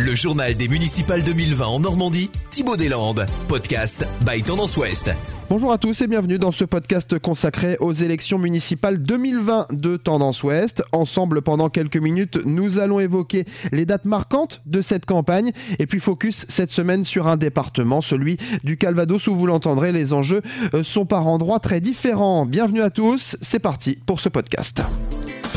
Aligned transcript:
Le 0.00 0.14
journal 0.14 0.54
des 0.54 0.68
municipales 0.68 1.24
2020 1.24 1.66
en 1.66 1.80
Normandie, 1.80 2.30
Thibaut 2.50 2.76
Deslandes. 2.76 3.26
Podcast 3.48 4.06
by 4.24 4.44
Tendance 4.44 4.76
Ouest. 4.76 5.10
Bonjour 5.50 5.72
à 5.72 5.78
tous 5.78 6.00
et 6.02 6.06
bienvenue 6.06 6.38
dans 6.38 6.52
ce 6.52 6.62
podcast 6.62 7.18
consacré 7.18 7.76
aux 7.80 7.92
élections 7.92 8.38
municipales 8.38 9.02
2020 9.02 9.66
de 9.72 9.96
Tendance 9.96 10.44
Ouest. 10.44 10.84
Ensemble, 10.92 11.42
pendant 11.42 11.68
quelques 11.68 11.96
minutes, 11.96 12.38
nous 12.46 12.78
allons 12.78 13.00
évoquer 13.00 13.44
les 13.72 13.86
dates 13.86 14.04
marquantes 14.04 14.62
de 14.66 14.82
cette 14.82 15.04
campagne 15.04 15.50
et 15.80 15.86
puis 15.86 15.98
focus 15.98 16.46
cette 16.48 16.70
semaine 16.70 17.02
sur 17.04 17.26
un 17.26 17.36
département, 17.36 18.00
celui 18.00 18.36
du 18.62 18.76
Calvados 18.76 19.26
où 19.26 19.34
vous 19.34 19.46
l'entendrez, 19.46 19.90
les 19.90 20.12
enjeux 20.12 20.42
euh, 20.74 20.84
sont 20.84 21.06
par 21.06 21.26
endroits 21.26 21.58
très 21.58 21.80
différents. 21.80 22.46
Bienvenue 22.46 22.82
à 22.82 22.90
tous, 22.90 23.36
c'est 23.42 23.58
parti 23.58 23.98
pour 24.06 24.20
ce 24.20 24.28
podcast. 24.28 24.80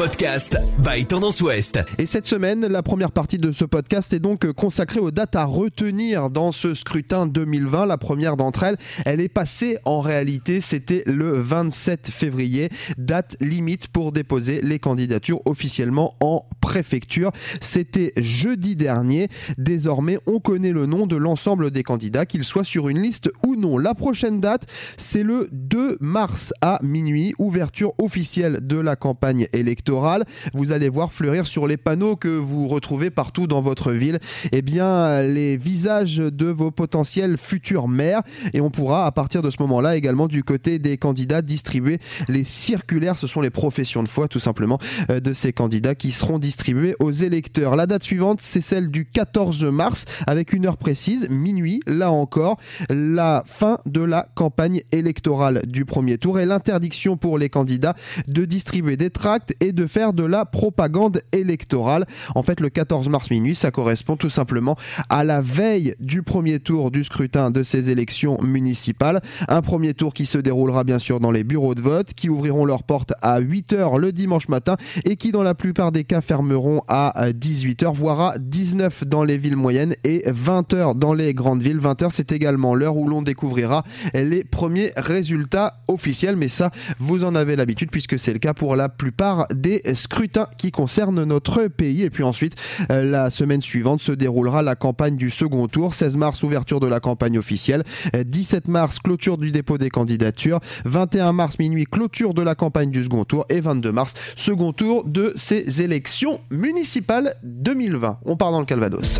Podcast 0.02 0.58
by 0.80 1.06
Tendance 1.06 1.42
Ouest. 1.42 1.80
Et 2.00 2.08
cette 2.08 2.26
semaine, 2.26 2.66
la 2.66 2.82
première 2.82 3.12
partie 3.12 3.38
de 3.38 3.52
ce 3.52 3.66
podcast 3.66 4.12
est 4.14 4.20
donc 4.20 4.52
consacrée 4.54 5.00
aux 5.00 5.12
dates 5.12 5.36
à 5.36 5.46
retenir 5.46 6.32
dans 6.32 6.52
ce 6.52 6.73
scrutin 6.73 7.28
2020. 7.28 7.86
La 7.86 8.00
première 8.00 8.36
d'entre 8.36 8.64
elles, 8.64 8.78
elle 9.06 9.22
est 9.22 9.30
passée 9.30 9.78
en 9.86 10.02
réalité, 10.02 10.59
c'était 10.59 11.04
le 11.06 11.40
27 11.40 12.09
février, 12.09 12.70
date 12.98 13.38
limite 13.42 13.90
pour 13.90 14.12
déposer 14.12 14.62
les 14.64 14.80
candidatures 14.80 15.44
officiellement 15.45 16.16
en 16.20 16.48
préfecture. 16.62 17.31
C'était 17.59 18.12
jeudi 18.18 18.76
dernier. 18.76 19.28
Désormais, 19.59 20.18
on 20.26 20.40
connaît 20.40 20.72
le 20.72 20.88
nom 20.88 21.06
de 21.06 21.16
l'ensemble 21.16 21.70
des 21.70 21.84
candidats, 21.84 22.26
qu'ils 22.26 22.44
soient 22.44 22.64
sur 22.64 22.90
une 22.90 23.04
liste 23.04 23.30
ou 23.45 23.51
non. 23.62 23.78
La 23.78 23.94
prochaine 23.94 24.42
date, 24.42 24.68
c'est 24.98 25.24
le 25.24 25.48
2 25.52 25.98
mars 26.00 26.54
à 26.62 26.80
minuit, 26.84 27.34
ouverture 27.40 27.94
officielle 27.98 28.60
de 28.62 28.78
la 28.78 28.96
campagne 28.96 29.48
électorale 29.54 30.26
vous 30.54 30.72
allez 30.72 30.90
voir 30.90 31.12
fleurir 31.12 31.48
sur 31.48 31.68
les 31.68 31.78
panneaux 31.78 32.16
que 32.16 32.28
vous 32.28 32.68
retrouvez 32.68 33.10
partout 33.10 33.48
dans 33.48 33.62
votre 33.62 33.92
ville, 33.92 34.20
eh 34.52 34.62
bien, 34.62 35.24
les 35.24 35.58
visages 35.58 36.18
de 36.18 36.46
vos 36.48 36.72
potentiels 36.72 37.38
futurs 37.38 37.88
maires. 37.88 38.22
Et 38.53 38.62
on 38.62 38.70
pourra, 38.70 39.06
à 39.06 39.12
partir 39.12 39.42
de 39.42 39.50
ce 39.50 39.58
moment-là, 39.62 39.96
également 39.96 40.28
du 40.28 40.44
côté 40.44 40.80
des 40.80 40.98
candidats, 40.98 41.42
distribuer 41.42 42.00
les 42.28 42.44
circulaires. 42.44 43.18
Ce 43.18 43.28
sont 43.28 43.42
les 43.42 43.50
professions 43.50 44.03
de 44.03 44.08
foi, 44.08 44.28
tout 44.28 44.40
simplement, 44.40 44.80
euh, 45.09 45.20
de 45.20 45.34
ces 45.34 45.53
candidats 45.53 45.96
qui 45.96 46.12
seront 46.12 46.40
distribués 46.40 46.96
aux 47.00 47.12
électeurs. 47.12 47.75
La 47.75 47.86
date 47.86 48.03
suivante, 48.03 48.40
c'est 48.42 48.62
celle 48.62 48.90
du 48.90 49.06
14 49.06 49.64
mars, 49.66 50.06
avec 50.28 50.53
une 50.53 50.66
heure 50.66 50.78
précise, 50.78 51.30
minuit, 51.30 51.81
là 51.88 52.12
encore, 52.12 52.58
la 52.90 53.44
fin 53.52 53.77
de 53.85 54.02
la 54.02 54.27
campagne 54.33 54.81
électorale 54.91 55.61
du 55.67 55.85
premier 55.85 56.17
tour 56.17 56.39
et 56.39 56.45
l'interdiction 56.45 57.17
pour 57.17 57.38
les 57.38 57.49
candidats 57.49 57.95
de 58.27 58.45
distribuer 58.45 58.97
des 58.97 59.09
tracts 59.09 59.53
et 59.59 59.73
de 59.73 59.85
faire 59.85 60.13
de 60.13 60.23
la 60.23 60.45
propagande 60.45 61.21
électorale. 61.31 62.07
En 62.33 62.44
fait, 62.44 62.59
le 62.59 62.69
14 62.69 63.09
mars 63.09 63.29
minuit, 63.29 63.55
ça 63.55 63.69
correspond 63.69 64.16
tout 64.16 64.29
simplement 64.29 64.77
à 65.09 65.23
la 65.23 65.41
veille 65.41 65.95
du 65.99 66.23
premier 66.23 66.59
tour 66.59 66.91
du 66.91 67.03
scrutin 67.03 67.52
de 67.52 67.61
ces 67.61 67.89
élections 67.89 68.38
municipales. 68.41 69.22
Un 69.49 69.61
premier 69.61 69.94
tour 69.94 70.13
qui 70.13 70.25
se 70.25 70.38
déroulera 70.38 70.83
bien 70.83 70.99
sûr 70.99 71.19
dans 71.19 71.31
les 71.31 71.44
bureaux 71.44 71.75
de 71.75 71.81
vote, 71.81 72.13
qui 72.13 72.29
ouvriront 72.29 72.66
leurs 72.66 72.83
portes 72.83 73.13
à 73.22 73.41
8h 73.41 73.99
le 73.99 74.11
dimanche 74.11 74.47
matin 74.47 74.77
et 75.03 75.17
qui 75.17 75.31
dans 75.31 75.44
la 75.44 75.55
plupart 75.55 75.91
des 75.91 76.05
cas 76.05 76.22
fermeront 76.22 76.81
à 76.88 77.31
18h, 77.31 77.94
voire 77.94 78.22
à 78.22 78.38
19 78.39 79.05
dans 79.05 79.23
les 79.23 79.38
villes 79.38 79.57
moyennes 79.57 79.95
et 80.03 80.23
20h 80.29 80.97
dans 80.97 81.13
les 81.13 81.33
grandes 81.33 81.61
villes. 81.61 81.79
20h, 81.79 82.09
c'est 82.11 82.31
également 82.31 82.75
l'heure 82.75 82.95
où 82.95 83.07
l'on 83.07 83.22
découvrira 83.42 83.84
les 84.14 84.44
premiers 84.44 84.92
résultats 84.95 85.81
officiels, 85.88 86.36
mais 86.36 86.47
ça, 86.47 86.70
vous 87.00 87.23
en 87.23 87.34
avez 87.34 87.56
l'habitude 87.56 87.89
puisque 87.89 88.20
c'est 88.20 88.34
le 88.34 88.39
cas 88.39 88.53
pour 88.53 88.75
la 88.75 88.88
plupart 88.88 89.47
des 89.52 89.81
scrutins 89.95 90.47
qui 90.58 90.72
concernent 90.72 91.23
notre 91.23 91.67
pays. 91.67 92.03
Et 92.03 92.12
puis 92.12 92.23
ensuite, 92.23 92.56
euh, 92.92 93.03
la 93.03 93.31
semaine 93.31 93.62
suivante 93.62 94.00
se 94.00 94.12
déroulera 94.12 94.62
la 94.62 94.75
campagne 94.75 95.16
du 95.16 95.31
second 95.31 95.67
tour. 95.67 95.95
16 95.95 96.17
mars, 96.17 96.44
ouverture 96.44 96.80
de 96.80 96.86
la 96.88 97.00
campagne 97.00 97.39
officielle. 97.39 97.84
17 98.14 98.66
euh, 98.67 98.72
mars, 98.72 99.00
clôture 99.00 99.39
du 99.39 99.52
dépôt 99.52 99.80
des 99.80 99.89
candidatures. 99.89 100.59
21 100.86 101.34
mars, 101.34 101.58
minuit, 101.58 101.86
clôture 101.86 102.35
de 102.35 102.44
la 102.44 102.53
campagne 102.53 102.91
du 102.91 103.03
second 103.03 103.25
tour. 103.25 103.46
Et 103.50 103.59
22 103.59 103.91
mars, 103.91 104.13
second 104.35 104.72
tour 104.72 105.03
de 105.06 105.34
ces 105.35 105.81
élections 105.81 106.41
municipales 106.52 107.34
2020. 107.44 108.19
On 108.25 108.38
part 108.38 108.52
dans 108.52 108.59
le 108.59 108.66
Calvados. 108.66 109.19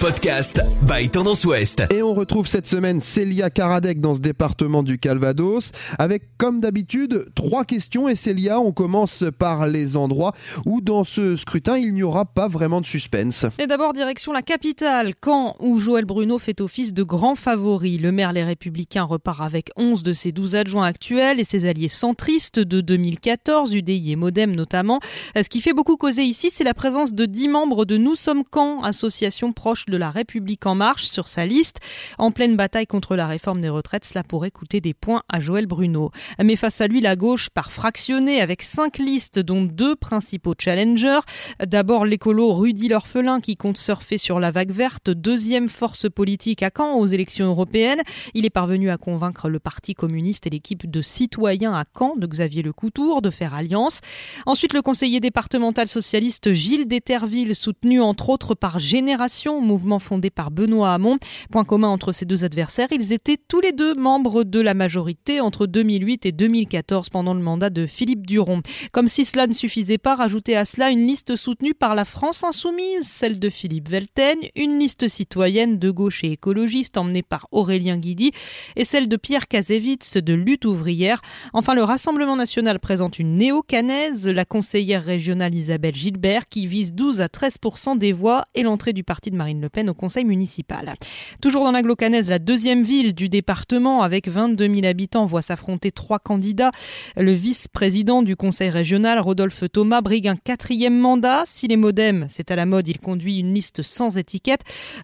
Podcast 0.00 0.60
by 0.82 1.08
Tendance 1.08 1.44
Ouest. 1.44 1.82
Et 1.92 2.02
on 2.02 2.14
retrouve 2.14 2.46
cette 2.46 2.66
semaine 2.66 3.00
Célia 3.00 3.50
Karadec 3.50 4.00
dans 4.00 4.14
ce 4.14 4.20
département 4.20 4.82
du 4.82 4.98
Calvados 4.98 5.72
avec 5.98 6.36
comme 6.38 6.60
d'habitude 6.60 7.26
trois 7.34 7.64
questions 7.64 8.08
et 8.08 8.14
Célia 8.14 8.60
on 8.60 8.72
commence 8.72 9.24
par 9.38 9.66
les 9.66 9.96
endroits 9.96 10.32
où 10.64 10.80
dans 10.80 11.04
ce 11.04 11.36
scrutin 11.36 11.76
il 11.76 11.94
n'y 11.94 12.02
aura 12.02 12.24
pas 12.24 12.48
vraiment 12.48 12.80
de 12.80 12.86
suspense. 12.86 13.46
Et 13.58 13.66
d'abord 13.66 13.92
direction 13.92 14.32
la 14.32 14.42
capitale, 14.42 15.14
Caen 15.22 15.56
où 15.60 15.78
Joël 15.78 16.04
Bruno 16.04 16.38
fait 16.38 16.60
office 16.60 16.92
de 16.92 17.02
grand 17.02 17.34
favori? 17.34 17.98
Le 17.98 18.12
maire 18.12 18.32
Les 18.32 18.44
Républicains 18.44 19.04
repart 19.04 19.40
avec 19.40 19.70
11 19.76 20.02
de 20.02 20.12
ses 20.12 20.32
12 20.32 20.56
adjoints 20.56 20.86
actuels 20.86 21.40
et 21.40 21.44
ses 21.44 21.66
alliés 21.66 21.88
centristes 21.88 22.58
de 22.58 22.80
2014, 22.80 23.74
UDI 23.74 24.12
et 24.12 24.16
Modem 24.16 24.54
notamment. 24.56 25.00
Ce 25.36 25.48
qui 25.48 25.60
fait 25.60 25.74
beaucoup 25.74 25.96
causer 25.96 26.24
ici 26.24 26.50
c'est 26.50 26.64
la 26.64 26.74
présence 26.74 27.12
de 27.12 27.26
10 27.26 27.48
membres 27.48 27.84
de 27.84 27.96
Nous 27.96 28.14
sommes 28.14 28.44
Caen, 28.52 28.82
association 28.82 29.52
proche 29.52 29.83
de 29.88 29.96
la 29.96 30.10
République 30.10 30.66
en 30.66 30.74
marche 30.74 31.04
sur 31.04 31.28
sa 31.28 31.46
liste. 31.46 31.80
En 32.18 32.30
pleine 32.30 32.56
bataille 32.56 32.86
contre 32.86 33.16
la 33.16 33.26
réforme 33.26 33.60
des 33.60 33.68
retraites, 33.68 34.04
cela 34.04 34.22
pourrait 34.22 34.50
coûter 34.50 34.80
des 34.80 34.94
points 34.94 35.22
à 35.28 35.40
Joël 35.40 35.66
Bruno. 35.66 36.10
Mais 36.42 36.56
face 36.56 36.80
à 36.80 36.86
lui, 36.86 37.00
la 37.00 37.16
gauche 37.16 37.50
part 37.50 37.72
fractionnée 37.72 38.40
avec 38.40 38.62
cinq 38.62 38.98
listes, 38.98 39.38
dont 39.38 39.62
deux 39.62 39.96
principaux 39.96 40.54
challengers. 40.58 41.20
D'abord 41.64 42.04
l'écolo 42.06 42.52
Rudy 42.52 42.88
L'Orphelin 42.88 43.40
qui 43.40 43.56
compte 43.56 43.78
surfer 43.78 44.18
sur 44.18 44.40
la 44.40 44.50
vague 44.50 44.70
verte, 44.70 45.10
deuxième 45.10 45.68
force 45.68 46.08
politique 46.08 46.62
à 46.62 46.70
Caen 46.74 46.94
aux 46.94 47.06
élections 47.06 47.46
européennes. 47.46 48.02
Il 48.34 48.44
est 48.44 48.50
parvenu 48.50 48.90
à 48.90 48.96
convaincre 48.96 49.48
le 49.48 49.58
Parti 49.58 49.94
communiste 49.94 50.46
et 50.46 50.50
l'équipe 50.50 50.90
de 50.90 51.02
citoyens 51.02 51.74
à 51.74 51.84
Caen 51.96 52.16
de 52.16 52.26
Xavier 52.26 52.62
Lecoutour 52.62 53.22
de 53.22 53.30
faire 53.30 53.54
alliance. 53.54 54.00
Ensuite, 54.46 54.72
le 54.72 54.82
conseiller 54.82 55.20
départemental 55.20 55.88
socialiste 55.88 56.52
Gilles 56.52 56.86
Déterville, 56.86 57.54
soutenu 57.54 58.00
entre 58.00 58.28
autres 58.28 58.54
par 58.54 58.78
Génération, 58.78 59.60
mouvement 59.74 59.98
fondé 59.98 60.30
par 60.30 60.52
Benoît 60.52 60.94
Hamon. 60.94 61.18
Point 61.50 61.64
commun 61.64 61.88
entre 61.88 62.12
ces 62.12 62.26
deux 62.26 62.44
adversaires, 62.44 62.86
ils 62.92 63.12
étaient 63.12 63.36
tous 63.36 63.60
les 63.60 63.72
deux 63.72 63.94
membres 63.94 64.44
de 64.44 64.60
la 64.60 64.72
majorité 64.72 65.40
entre 65.40 65.66
2008 65.66 66.26
et 66.26 66.32
2014 66.32 67.08
pendant 67.10 67.34
le 67.34 67.40
mandat 67.40 67.70
de 67.70 67.86
Philippe 67.86 68.24
Duron. 68.24 68.62
Comme 68.92 69.08
si 69.08 69.24
cela 69.24 69.48
ne 69.48 69.52
suffisait 69.52 69.98
pas, 69.98 70.14
rajouter 70.14 70.56
à 70.56 70.64
cela 70.64 70.90
une 70.90 71.08
liste 71.08 71.34
soutenue 71.34 71.74
par 71.74 71.96
la 71.96 72.04
France 72.04 72.44
insoumise, 72.44 73.02
celle 73.08 73.40
de 73.40 73.50
Philippe 73.50 73.88
Veltaigne, 73.88 74.48
une 74.54 74.78
liste 74.78 75.08
citoyenne 75.08 75.80
de 75.80 75.90
gauche 75.90 76.22
et 76.22 76.30
écologiste 76.30 76.96
emmenée 76.96 77.22
par 77.22 77.48
Aurélien 77.50 77.96
Guidi 77.96 78.30
et 78.76 78.84
celle 78.84 79.08
de 79.08 79.16
Pierre 79.16 79.48
Kazevitz 79.48 80.18
de 80.18 80.34
Lutte 80.34 80.66
ouvrière. 80.66 81.20
Enfin, 81.52 81.74
le 81.74 81.82
Rassemblement 81.82 82.36
national 82.36 82.78
présente 82.78 83.18
une 83.18 83.38
néo-canaise, 83.38 84.28
la 84.28 84.44
conseillère 84.44 85.02
régionale 85.02 85.56
Isabelle 85.56 85.96
Gilbert, 85.96 86.48
qui 86.48 86.66
vise 86.66 86.92
12 86.92 87.20
à 87.20 87.28
13 87.28 87.58
des 87.96 88.12
voix 88.12 88.44
et 88.54 88.62
l'entrée 88.62 88.92
du 88.92 89.04
parti 89.04 89.30
de 89.30 89.36
Marine 89.36 89.60
Le 89.60 89.63
Pen 89.68 89.90
au 89.90 89.94
conseil 89.94 90.24
municipal. 90.24 90.94
Toujours 91.40 91.64
dans 91.64 91.72
l'agglocanaise, 91.72 92.30
la 92.30 92.38
deuxième 92.38 92.82
ville 92.82 93.14
du 93.14 93.28
département 93.28 94.02
avec 94.02 94.28
22 94.28 94.74
000 94.74 94.86
habitants 94.86 95.26
voit 95.26 95.42
s'affronter 95.42 95.90
trois 95.90 96.18
candidats. 96.18 96.70
Le 97.16 97.32
vice-président 97.32 98.22
du 98.22 98.36
conseil 98.36 98.70
régional, 98.70 99.18
Rodolphe 99.18 99.64
Thomas, 99.72 100.00
brigue 100.00 100.28
un 100.28 100.36
quatrième 100.36 100.98
mandat. 100.98 101.42
Si 101.46 101.68
les 101.68 101.76
modems, 101.76 102.26
c'est 102.28 102.50
à 102.50 102.56
la 102.56 102.66
mode, 102.66 102.88
il 102.88 102.98
conduit 102.98 103.38
une 103.38 103.54
liste 103.54 103.82
sans 103.82 104.18
étiquette. 104.18 104.62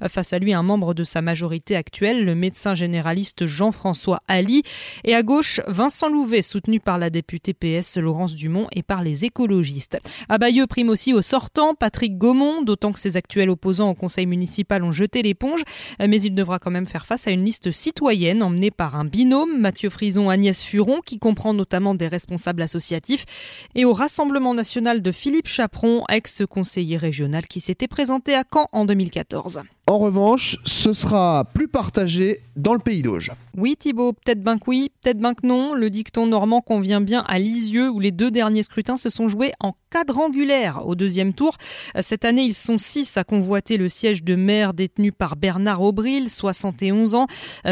Face 0.09 0.32
à 0.32 0.38
lui, 0.38 0.53
un 0.53 0.62
membre 0.62 0.94
de 0.94 1.04
sa 1.04 1.22
majorité 1.22 1.77
actuelle, 1.77 2.25
le 2.25 2.34
médecin 2.34 2.75
généraliste 2.75 3.47
Jean-François 3.47 4.21
Ali. 4.28 4.62
Et 5.04 5.15
à 5.15 5.22
gauche, 5.22 5.60
Vincent 5.66 6.09
Louvet, 6.09 6.42
soutenu 6.42 6.81
par 6.81 6.98
la 6.98 7.10
députée 7.10 7.54
PS 7.54 7.97
Laurence 7.97 8.34
Dumont 8.34 8.66
et 8.72 8.82
par 8.82 9.03
les 9.03 9.25
écologistes. 9.25 9.98
À 10.28 10.38
Bayeux 10.38 10.66
prime 10.66 10.88
aussi 10.88 11.12
au 11.12 11.22
sortant 11.22 11.75
Patrick 11.75 12.19
Gaumont, 12.19 12.62
d'autant 12.62 12.92
que 12.92 12.98
ses 12.98 13.16
actuels 13.16 13.50
opposants 13.50 13.91
au 13.91 13.94
conseil 13.94 14.27
municipal 14.27 14.50
ont 14.83 14.93
jeté 14.93 15.22
l'éponge, 15.22 15.63
mais 15.98 16.21
il 16.21 16.34
devra 16.34 16.59
quand 16.59 16.71
même 16.71 16.86
faire 16.86 17.07
face 17.07 17.27
à 17.27 17.30
une 17.30 17.45
liste 17.45 17.71
citoyenne 17.71 18.42
emmenée 18.42 18.71
par 18.71 18.97
un 18.97 19.04
binôme, 19.04 19.59
Mathieu 19.59 19.91
Frison, 19.91 20.30
Agnès 20.30 20.63
Furon, 20.63 21.01
qui 21.04 21.19
comprend 21.19 21.54
notamment 21.54 21.95
des 21.95 22.09
responsables 22.09 22.63
associatifs, 22.63 23.24
et 23.74 23.84
au 23.84 23.92
Rassemblement 23.92 24.54
national 24.54 25.03
de 25.03 25.13
Philippe 25.13 25.48
Chaperon, 25.48 26.04
ex-conseiller 26.09 26.97
régional 26.97 27.47
qui 27.47 27.60
s'était 27.60 27.89
présenté 27.89 28.34
à 28.34 28.45
Caen 28.51 28.69
en 28.72 28.84
2014. 28.84 29.63
En 29.91 29.98
revanche, 29.98 30.57
ce 30.65 30.92
sera 30.92 31.45
plus 31.53 31.66
partagé 31.66 32.42
dans 32.54 32.75
le 32.75 32.78
pays 32.78 33.03
d'Auge. 33.03 33.33
Oui 33.57 33.77
Thibault, 33.77 34.13
peut-être 34.13 34.41
ben 34.41 34.59
que 34.59 34.65
oui, 34.69 34.92
peut-être 35.03 35.19
ben 35.19 35.34
que 35.34 35.45
non. 35.45 35.75
Le 35.75 35.91
dicton 35.91 36.27
normand 36.27 36.60
convient 36.60 37.01
bien 37.01 37.25
à 37.27 37.41
Lisieux 37.41 37.91
où 37.91 37.98
les 37.98 38.13
deux 38.13 38.31
derniers 38.31 38.63
scrutins 38.63 38.97
se 38.97 39.10
sont 39.10 39.28
joués 39.28 39.53
en 39.59 39.75
quadrangulaire 39.91 40.87
au 40.87 40.95
deuxième 40.95 41.34
tour. 41.34 41.57
Cette 42.01 42.25
année, 42.25 42.45
ils 42.45 42.54
sont 42.54 42.78
six 42.78 43.16
à 43.16 43.25
convoiter 43.25 43.77
le 43.77 43.89
siège 43.89 44.22
de 44.22 44.37
maire 44.37 44.72
détenu 44.72 45.10
par 45.10 45.34
Bernard 45.34 45.83
Aubril, 45.83 46.31
71 46.31 47.16
ans. 47.16 47.27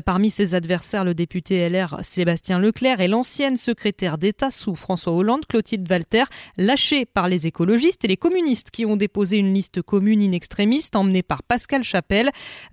Parmi 0.04 0.30
ses 0.30 0.54
adversaires, 0.54 1.04
le 1.04 1.14
député 1.14 1.68
LR 1.68 2.00
Sébastien 2.02 2.58
Leclerc 2.58 3.00
et 3.00 3.06
l'ancienne 3.06 3.56
secrétaire 3.56 4.18
d'État 4.18 4.50
sous 4.50 4.74
François 4.74 5.12
Hollande, 5.12 5.46
Clotilde 5.46 5.88
Walter, 5.88 6.24
lâchée 6.56 7.06
par 7.06 7.28
les 7.28 7.46
écologistes 7.46 8.04
et 8.04 8.08
les 8.08 8.16
communistes 8.16 8.72
qui 8.72 8.84
ont 8.84 8.96
déposé 8.96 9.36
une 9.36 9.54
liste 9.54 9.82
commune 9.82 10.20
in 10.20 10.32
extrémiste 10.32 10.96
emmenée 10.96 11.22
par 11.22 11.44
Pascal 11.44 11.84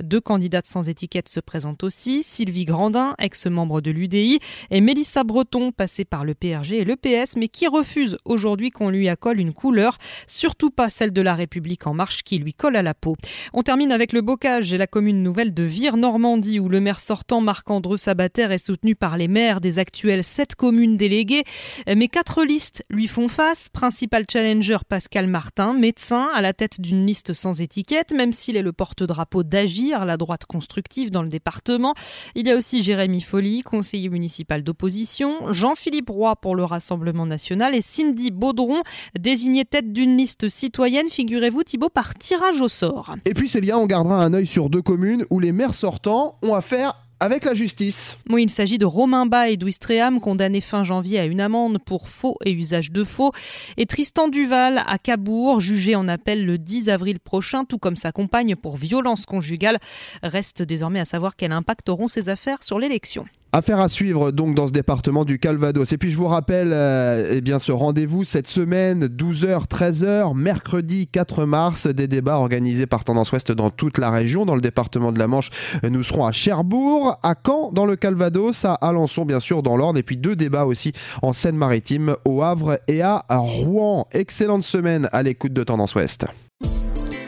Deux 0.01 0.21
candidates 0.21 0.65
sans 0.65 0.87
étiquette 0.87 1.27
se 1.27 1.41
présentent 1.41 1.83
aussi, 1.83 2.23
Sylvie 2.23 2.63
Grandin, 2.63 3.15
ex-membre 3.19 3.81
de 3.81 3.91
l'UDI, 3.91 4.39
et 4.71 4.79
Mélissa 4.79 5.25
Breton, 5.25 5.71
passée 5.71 6.05
par 6.05 6.23
le 6.23 6.33
PRG 6.35 6.73
et 6.73 6.85
le 6.85 6.95
PS, 6.95 7.35
mais 7.35 7.49
qui 7.49 7.67
refuse 7.67 8.17
aujourd'hui 8.23 8.71
qu'on 8.71 8.89
lui 8.89 9.09
accole 9.09 9.41
une 9.41 9.51
couleur, 9.51 9.97
surtout 10.25 10.69
pas 10.69 10.89
celle 10.89 11.11
de 11.11 11.21
la 11.21 11.35
République 11.35 11.85
en 11.85 11.93
marche 11.93 12.23
qui 12.23 12.37
lui 12.37 12.53
colle 12.53 12.77
à 12.77 12.81
la 12.81 12.93
peau. 12.93 13.17
On 13.53 13.61
termine 13.61 13.91
avec 13.91 14.13
le 14.13 14.21
bocage 14.21 14.71
et 14.73 14.77
la 14.77 14.87
commune 14.87 15.21
nouvelle 15.21 15.53
de 15.53 15.63
Vire-Normandie 15.63 16.59
où 16.59 16.69
le 16.69 16.79
maire 16.79 17.01
sortant 17.01 17.41
Marc-Andreu 17.41 17.97
Sabater 17.97 18.47
est 18.51 18.65
soutenu 18.65 18.95
par 18.95 19.17
les 19.17 19.27
maires 19.27 19.59
des 19.59 19.79
actuelles 19.79 20.23
sept 20.23 20.55
communes 20.55 20.95
déléguées. 20.95 21.43
Mais 21.88 22.07
quatre 22.07 22.43
listes 22.45 22.83
lui 22.89 23.07
font 23.07 23.27
face. 23.27 23.67
Principal 23.69 24.25
challenger 24.31 24.77
Pascal 24.88 25.27
Martin, 25.27 25.73
médecin 25.73 26.29
à 26.33 26.41
la 26.41 26.53
tête 26.53 26.79
d'une 26.79 27.05
liste 27.05 27.33
sans 27.33 27.59
étiquette, 27.59 28.13
même 28.13 28.31
s'il 28.31 28.55
est 28.55 28.61
le 28.61 28.71
porte-drapeau 28.71 29.14
d'Agir, 29.44 30.06
la 30.06 30.17
droite 30.17 30.45
constructive 30.45 31.12
dans 31.12 31.21
le 31.21 31.29
département. 31.29 31.94
Il 32.35 32.47
y 32.47 32.51
a 32.51 32.56
aussi 32.56 32.81
Jérémy 32.81 33.21
Folly, 33.21 33.62
conseiller 33.62 34.09
municipal 34.09 34.63
d'opposition, 34.63 35.51
Jean-Philippe 35.51 36.09
Roy 36.09 36.35
pour 36.35 36.56
le 36.56 36.63
Rassemblement 36.63 37.25
national 37.25 37.75
et 37.75 37.81
Cindy 37.81 38.31
Baudron, 38.31 38.81
désigné 39.17 39.65
tête 39.65 39.91
d'une 39.91 40.17
liste 40.17 40.50
citoyenne, 40.50 41.07
figurez-vous 41.07 41.63
Thibault, 41.63 41.89
par 41.89 42.15
tirage 42.15 42.62
au 42.62 42.67
sort. 42.67 43.15
Et 43.25 43.33
puis 43.33 43.47
Célia, 43.47 43.77
on 43.77 43.85
gardera 43.85 44.23
un 44.23 44.33
œil 44.33 44.47
sur 44.47 44.69
deux 44.69 44.81
communes 44.81 45.25
où 45.29 45.39
les 45.39 45.51
maires 45.51 45.73
sortants 45.73 46.38
ont 46.41 46.53
affaire 46.53 47.04
avec 47.19 47.45
la 47.45 47.53
justice. 47.53 48.17
Oui, 48.29 48.44
il 48.44 48.50
s'agit 48.50 48.77
de 48.77 48.85
Romain 48.85 49.25
Bas 49.25 49.50
et 49.50 49.57
d'Ouistreham, 49.57 50.19
condamnés 50.19 50.62
fin 50.62 50.83
janvier 50.83 51.19
à 51.19 51.25
une 51.25 51.41
amende 51.41 51.79
pour 51.83 52.09
faux 52.09 52.38
et 52.44 52.51
usage 52.51 52.91
de 52.91 53.03
faux, 53.03 53.31
et 53.77 53.85
Tristan 53.85 54.27
Duval 54.27 54.83
à 54.85 54.97
Cabourg, 54.97 55.59
jugé 55.59 55.95
en 55.95 56.07
appel 56.07 56.45
le 56.45 56.57
10 56.57 56.89
avril 56.89 57.19
prochain, 57.19 57.65
tout 57.65 57.77
comme 57.77 57.95
sa 57.95 58.12
compagne 58.12 58.56
pour 58.56 58.77
violence 58.77 59.25
conjugale. 59.25 59.79
Reste 60.23 60.62
désormais 60.63 61.00
à 61.00 61.06
savoir 61.06 61.35
quel 61.35 61.51
impact 61.51 61.89
auront 61.89 62.07
ces 62.07 62.29
affaires 62.29 62.63
sur 62.63 62.79
l'élection. 62.79 63.25
Affaire 63.55 63.79
à 63.79 63.87
suivre 63.87 64.31
donc 64.31 64.53
dans 64.53 64.67
ce 64.67 64.73
département 64.73 65.23
du 65.23 65.39
Calvados. 65.39 65.89
Et 65.93 65.97
puis 65.97 66.11
je 66.11 66.17
vous 66.17 66.25
rappelle 66.25 66.73
euh, 66.73 67.31
eh 67.35 67.39
bien 67.39 67.57
ce 67.57 67.71
rendez-vous 67.71 68.25
cette 68.25 68.49
semaine 68.49 69.05
12h 69.05 69.69
13h 69.69 70.35
mercredi 70.35 71.07
4 71.07 71.45
mars 71.45 71.87
des 71.87 72.09
débats 72.09 72.35
organisés 72.35 72.85
par 72.85 73.05
Tendance 73.05 73.31
Ouest 73.31 73.53
dans 73.53 73.69
toute 73.69 73.97
la 73.97 74.11
région 74.11 74.45
dans 74.45 74.55
le 74.55 74.61
département 74.61 75.13
de 75.13 75.19
la 75.19 75.27
Manche. 75.27 75.51
Nous 75.89 76.03
serons 76.03 76.25
à 76.25 76.33
Cherbourg, 76.33 77.17
à 77.23 77.33
Caen 77.45 77.71
dans 77.71 77.85
le 77.85 77.95
Calvados, 77.95 78.65
à 78.65 78.73
Alençon 78.73 79.23
bien 79.23 79.39
sûr 79.39 79.63
dans 79.63 79.77
l'Orne 79.77 79.97
et 79.97 80.03
puis 80.03 80.17
deux 80.17 80.35
débats 80.35 80.65
aussi 80.65 80.91
en 81.21 81.31
Seine-Maritime 81.31 82.17
au 82.25 82.41
Havre 82.41 82.81
et 82.89 83.01
à 83.01 83.23
Rouen. 83.29 84.05
Excellente 84.11 84.65
semaine 84.65 85.07
à 85.13 85.23
l'écoute 85.23 85.53
de 85.53 85.63
Tendance 85.63 85.95
Ouest. 85.95 86.25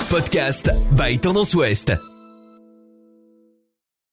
Podcast 0.09 0.71
by 0.91 1.19
Tendance 1.19 1.55
Ouest. 1.55 1.93